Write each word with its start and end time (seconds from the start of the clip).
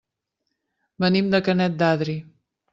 Venim 1.05 1.31
de 1.37 1.43
Canet 1.51 1.79
d'Adri. 1.85 2.19